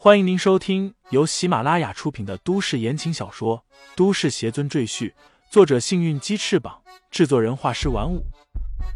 [0.00, 3.64] 欢迎您收听由喜马拉雅出品的都市言情小说
[3.96, 5.10] 《都市邪尊赘婿》，
[5.50, 8.24] 作者：幸运鸡翅膀，制作人：画师玩五。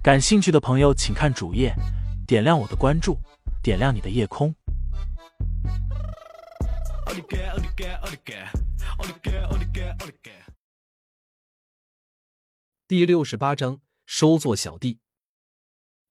[0.01, 1.75] 感兴趣的朋友，请看主页，
[2.25, 3.19] 点亮我的关注，
[3.65, 4.55] 点亮你的夜空。
[12.87, 15.01] 第六十八章收做小弟。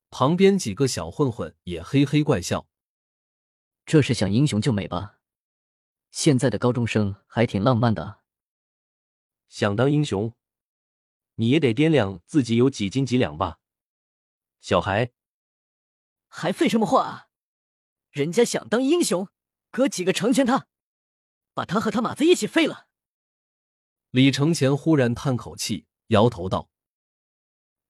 [0.10, 2.68] 旁边几个小混混也嘿嘿怪笑。
[3.92, 5.20] 这是想英雄救美吧？
[6.12, 8.22] 现在的高中生还挺浪漫的。
[9.49, 10.34] 想当英雄，
[11.36, 13.59] 你也得掂量自己有几斤几两吧。
[14.62, 15.12] 小孩，
[16.30, 17.27] 还废什么话啊？
[18.12, 19.27] 人家想当英雄，
[19.70, 20.68] 哥几个成全他，
[21.54, 22.88] 把他和他马子一起废了。
[24.12, 26.70] 李承前忽然叹口气，摇头道：“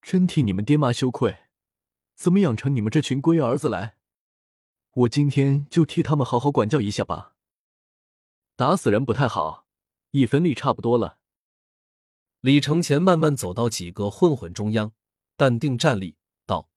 [0.01, 1.43] 真替你们爹妈羞愧，
[2.15, 3.97] 怎么养成你们这群龟儿子来？”
[4.93, 7.33] 我今天就替他们好好管教一下吧。
[8.57, 9.65] 打死人不太好，
[10.11, 11.19] 一分力差不多了。
[12.41, 14.91] 李承前慢慢走到几个混混中央，
[15.37, 16.69] 淡定站立，道：“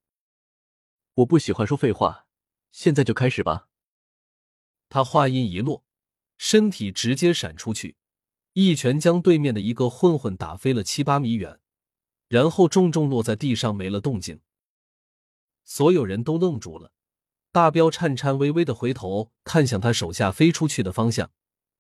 [1.15, 2.27] 我不喜欢说废话，
[2.71, 3.69] 现在就开始吧。”
[4.89, 5.85] 他话音一落，
[6.39, 7.97] 身体直接闪出去，
[8.53, 11.59] 一拳将对面的一个混混打飞了七八米远，
[12.29, 14.41] 然后重重落在地上，没了动静。
[15.65, 16.93] 所有人都愣住了。
[17.55, 21.31] 大彪颤颤巍巍的回头看向他手下飞出去的方向，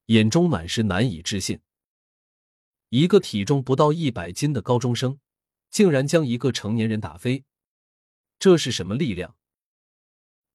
[0.06, 1.62] 眼中满是难以置信。
[2.90, 5.18] 一个体重不到一百斤的高中生，
[5.70, 7.44] 竟然将一个成年人打飞，
[8.38, 9.34] 这是什么力量？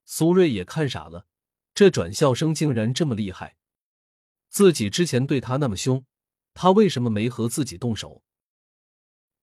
[0.06, 1.26] 苏瑞也看傻了，
[1.74, 3.58] 这转校生竟然这么厉害！
[4.48, 6.02] 自己之前对他那么凶，
[6.54, 8.22] 他为什么没和自己动手？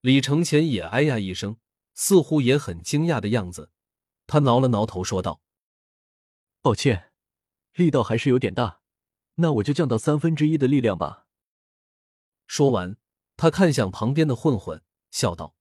[0.02, 1.58] 李承前也哎呀一声，
[1.94, 3.70] 似乎也很惊讶的样子。
[4.26, 5.40] 他挠了挠头，说道。
[6.62, 7.12] 抱歉，
[7.74, 8.82] 力道还是有点大，
[9.36, 11.26] 那我就降到三分之一的力量吧。
[12.46, 12.98] 说完，
[13.36, 15.56] 他看向旁边的混混，笑道：“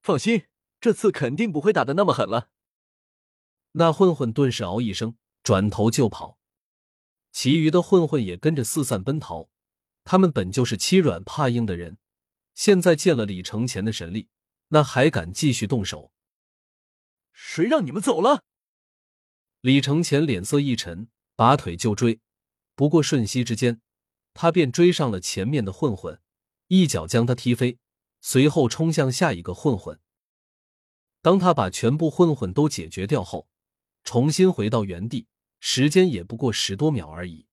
[0.00, 0.46] 放心，
[0.80, 2.50] 这次肯定不会打的那么狠了。”
[3.72, 6.38] 那混混顿时嗷一声，转头就跑，
[7.32, 9.50] 其余的混混也跟着四散奔逃。
[10.04, 11.98] 他们本就是欺软怕硬的人，
[12.54, 14.28] 现在见了李承前的神力，
[14.68, 16.12] 那还敢继续动手？
[17.32, 18.44] 谁让你们走了？
[19.62, 21.06] 李承前脸色一沉，
[21.36, 22.18] 拔腿就追，
[22.74, 23.80] 不过瞬息之间，
[24.34, 26.20] 他便追上了前面的混混，
[26.66, 27.78] 一脚将他踢飞，
[28.20, 30.00] 随后冲向下一个混混。
[31.20, 33.46] 当他把全部混混都解决掉后，
[34.02, 35.28] 重新回到原地，
[35.60, 37.46] 时间也不过十多秒而已。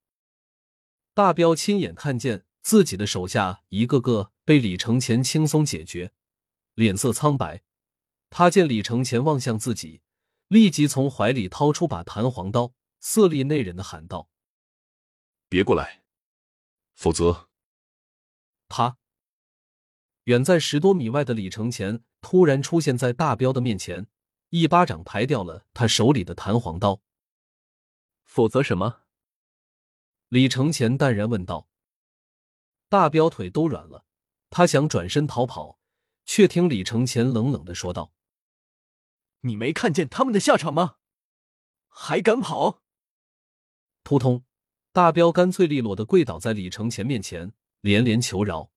[1.14, 6.12] 大彪亲眼看见自己的手下一个个被李承前轻松解决，
[6.74, 7.62] 脸色苍白。
[8.32, 10.02] 他见李承前望向自己。
[10.50, 14.30] 立即从怀里掏出把弹簧刀，色厉内荏的喊道
[15.48, 16.02] ：“别过来，
[16.96, 17.50] 否则！”
[18.68, 18.98] 啪！
[20.24, 24.08] 远在十多米外的李承前突然出现在大彪的面前，
[24.50, 27.00] 一巴掌拍掉了他手里的弹簧刀。
[28.24, 29.04] 否则什么？
[30.30, 31.70] 李承前淡然问道。
[32.90, 34.04] 大彪腿都软了，
[34.50, 35.80] 他想转身逃跑，
[36.26, 38.14] 却听李承前冷冷的说道。
[39.42, 40.98] 你没看见他们的下场吗？
[41.88, 42.82] 还敢跑！
[44.04, 44.44] 扑通，
[44.92, 48.72] 大彪干脆利落的跪倒在李承前面前，连连求饶：“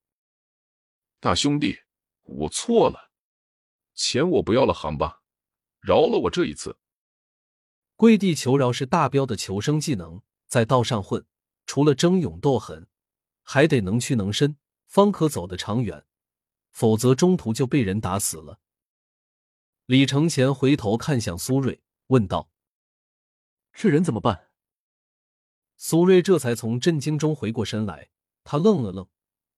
[1.21, 1.81] 大兄弟，
[2.23, 3.11] 我错了，
[3.95, 5.23] 钱我不要了，行吧？
[5.81, 6.79] 饶了我这一次。”
[7.97, 11.25] 跪地求饶是大彪的求生技能，在道上混，
[11.67, 12.89] 除了争勇斗狠，
[13.43, 14.57] 还得能屈能伸，
[14.87, 16.05] 方可走得长远，
[16.71, 18.59] 否则中途就被人打死了。
[19.93, 22.51] 李承前回头看向苏瑞，问道
[23.75, 24.49] ：“这人怎么办？”
[25.77, 28.09] 苏瑞这才从震惊中回过神来，
[28.43, 29.07] 他愣了愣，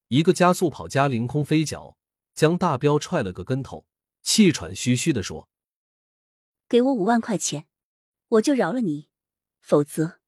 [0.08, 1.96] 一个加速跑加凌空飞脚，
[2.34, 3.86] 将大彪踹了个跟头，
[4.22, 5.48] 气喘吁吁的说
[6.68, 7.68] ：“给我五万块钱，
[8.26, 9.10] 我就饶了你；
[9.60, 10.18] 否则……”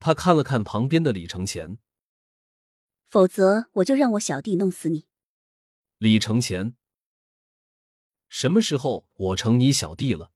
[0.00, 1.78] 他看了看旁边的李承前
[3.08, 5.06] ，“否则我就让我小弟弄死你。”
[5.96, 6.76] 李承前。
[8.34, 10.32] 什么时候我成你小弟了？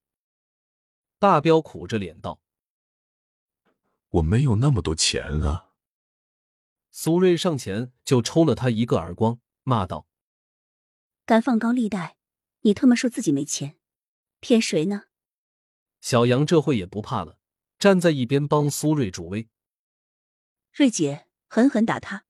[1.19, 2.39] 大彪苦着脸道
[4.07, 5.71] ：“我没有那么多钱啊。”
[6.91, 10.07] 苏瑞上前就抽了他一个耳光，骂道
[11.27, 12.15] ：“敢放高利贷，
[12.61, 13.77] 你他妈说自己没钱，
[14.39, 15.07] 骗谁呢？”
[15.99, 17.37] 小杨这会也不怕了，
[17.77, 19.49] 站在一边帮苏瑞助威。
[20.71, 22.23] 瑞姐，狠狠打他，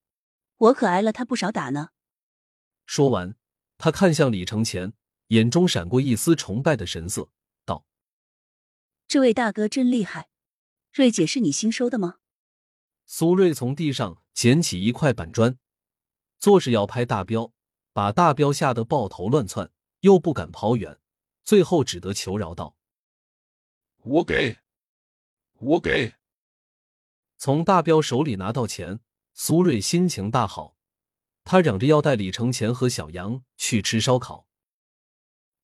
[0.55, 1.89] 我可挨了他不少打呢。
[2.87, 3.35] 说完，
[3.77, 4.93] 他看向李承前。
[5.29, 7.29] 眼中闪过一丝崇拜的神色，
[7.63, 7.85] 道
[9.07, 10.29] ：“这位大哥真厉害，
[10.91, 12.17] 瑞姐是你新收的吗？
[13.05, 15.59] 苏瑞从地上捡起一块板砖，
[16.39, 17.53] 作势要拍大彪，
[17.93, 20.99] 把大彪吓得抱头乱窜，又不敢跑远，
[21.43, 22.75] 最后只得求饶道
[24.01, 24.57] ：“我给，
[25.59, 26.15] 我给。”
[27.37, 28.99] 从大彪手里拿到钱，
[29.35, 30.75] 苏瑞心情大好，
[31.43, 34.48] 他嚷着要带李承前和小杨去吃烧烤。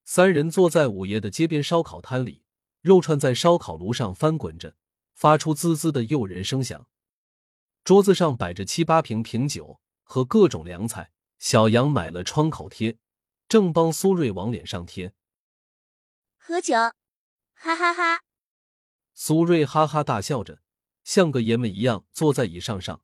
[0.06, 2.44] 三人坐在午夜的街边烧烤摊里，
[2.81, 4.75] 肉串在烧烤炉上翻滚着，
[5.13, 6.88] 发出滋滋的诱人声响。
[7.84, 11.12] 桌子上摆着七八瓶瓶酒和各种凉菜。
[11.38, 12.98] 小杨买了创口贴，
[13.50, 15.13] 正帮苏瑞往脸上贴。
[16.38, 16.74] 喝酒，
[17.54, 18.22] 哈哈哈！
[19.13, 20.62] 苏瑞哈哈大笑着，
[21.04, 23.01] 像个爷们一样坐在椅上上，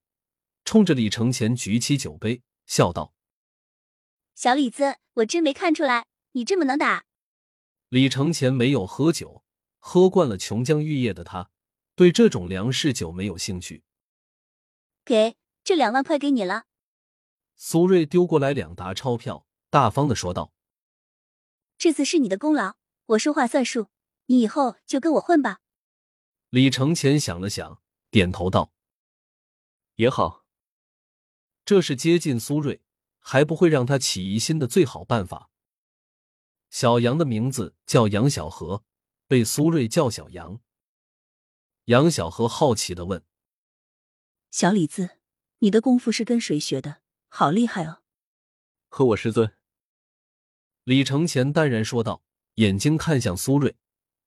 [0.64, 3.14] 冲着李承前举起酒杯，笑道
[4.34, 7.06] ：“小李子，我真没看出来。”你这么能打？
[7.90, 9.44] 李承前没有喝酒，
[9.80, 11.52] 喝惯了琼浆玉液的他，
[11.96, 13.84] 对这种粮食酒没有兴趣。
[15.04, 16.66] 给这两万块给你了。
[17.56, 20.54] 苏瑞丢过来两沓钞票，大方的说道
[21.78, 23.90] ：“这次是你的功劳，我说话算数，
[24.28, 25.60] 你以后就跟我混吧。”
[26.50, 28.72] 李承前想了想，点头道
[29.98, 30.46] ：“也好。”
[31.64, 32.82] 这是接近苏瑞，
[33.20, 35.51] 还不会让他起疑心的最好办法。
[36.72, 38.86] 小杨的名字叫杨小河，
[39.28, 40.62] 被苏瑞叫小杨。
[41.86, 43.26] 杨小河好奇的问
[44.52, 45.18] ：“小李子，
[45.60, 47.02] 你的功夫是跟谁学的？
[47.28, 48.04] 好厉害哦！”
[48.88, 49.54] 和我师尊。
[50.86, 52.24] 李承前淡然说道，
[52.56, 53.76] 眼睛看向苏瑞，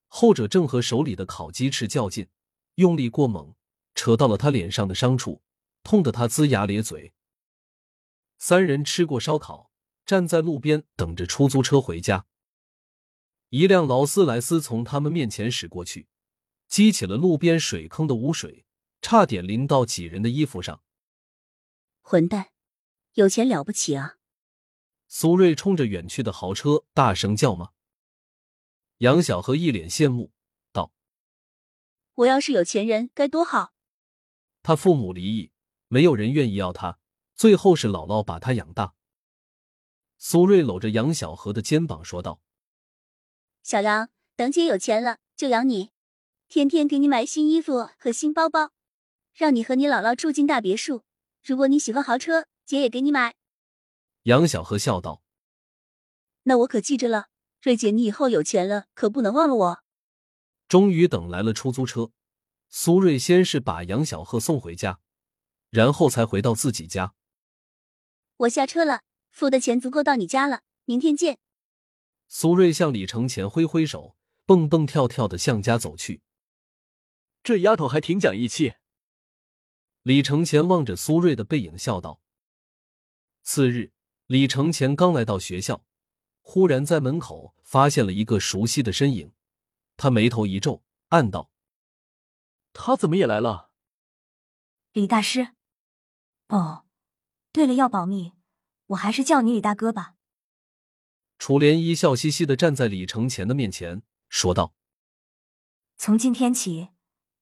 [0.09, 2.29] 后者正和手里的烤鸡翅较劲，
[2.75, 3.55] 用力过猛，
[3.95, 5.43] 扯到了他脸上的伤处，
[5.83, 7.15] 痛得他龇牙咧嘴。
[8.37, 9.73] 三人吃过烧烤，
[10.05, 12.27] 站在路边等着出租车回家。
[13.57, 16.09] 一辆劳斯莱斯从他们面前驶过去，
[16.67, 18.67] 激起了路边水坑的污水，
[19.01, 20.83] 差点淋到几人的衣服上。
[22.01, 22.49] 混蛋，
[23.13, 24.17] 有钱了不起啊！
[25.07, 27.71] 苏瑞冲着远去的豪车大声叫骂。
[28.99, 30.33] 杨小河一脸羡慕
[30.73, 30.91] 道
[32.15, 33.73] ：“我要是有钱人该多好！”
[34.65, 35.53] 他父母离异，
[35.87, 36.99] 没有人愿意要他，
[37.37, 38.97] 最后是姥姥把他养大。
[40.19, 42.41] 苏瑞搂着杨小河的肩膀说道。
[43.65, 45.91] 小杨，等姐有钱了就养你，
[46.49, 48.73] 天天给你买新衣服和新包包，
[49.33, 51.03] 让你和你姥姥住进大别墅。
[51.43, 53.37] 如果你喜欢豪车，姐也给你买。
[54.25, 55.23] 杨小河笑道
[56.45, 57.29] ：“那我可记着了，
[57.63, 59.83] 瑞姐，你以后有钱了可不能忘了我。”
[60.69, 62.11] 终于等来了出租车，
[62.69, 65.01] 苏瑞先是把杨小鹤送回家，
[65.71, 67.15] 然后才回到自己家。
[68.37, 69.01] 我下车了，
[69.31, 71.39] 付的钱足够到你家了，明天见。
[72.27, 74.17] 苏瑞向李承前挥挥手，
[74.47, 76.23] 蹦蹦跳跳的向家走去。
[77.43, 78.75] 这丫头还挺讲义气。
[80.03, 82.21] 李承前望着苏瑞的背影笑道。
[83.43, 83.93] 次日，
[84.27, 85.85] 李承前刚来到学校，
[86.41, 89.33] 忽然在门口发现了一个熟悉的身影，
[89.97, 91.51] 他眉头一皱，暗道
[92.73, 93.71] ：“他怎么也来了？”
[94.93, 95.55] 李大师。
[96.49, 96.85] 哦，
[97.53, 98.33] 对了，要保密，
[98.87, 100.14] 我还是叫你李大哥吧。
[101.39, 104.75] 楚莲衣笑嘻嘻的站在李承前的面前，说道
[105.99, 106.91] ：“从今天起，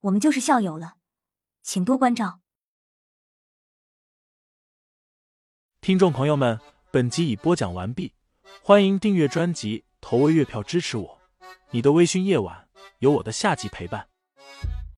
[0.01, 0.97] 我们就是校友了，
[1.63, 2.41] 请多关照。”
[5.81, 8.15] 听众朋友们，本集已播讲完毕，
[8.63, 11.21] 欢迎订阅专辑，投喂月票支持我。
[11.71, 14.12] 你的微醺夜晚，有我的下集陪伴。